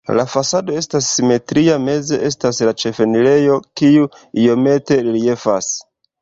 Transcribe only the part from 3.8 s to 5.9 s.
kiu iomete reliefas.